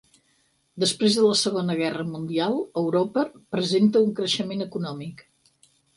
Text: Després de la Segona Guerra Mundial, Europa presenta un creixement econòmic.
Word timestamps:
Després 0.83 1.17
de 1.17 1.25
la 1.25 1.35
Segona 1.41 1.75
Guerra 1.81 2.05
Mundial, 2.13 2.57
Europa 2.83 3.27
presenta 3.57 4.03
un 4.07 4.13
creixement 4.21 4.67
econòmic. 4.71 5.23